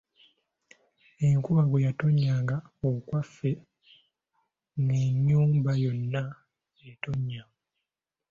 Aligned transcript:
Enkuba 1.27 1.61
bwe 1.69 1.83
yatonnyanga 1.87 2.55
okwaffe 2.89 3.51
ng’ennyumba 4.81 5.71
yonna 5.83 6.21
etonnya. 6.89 7.43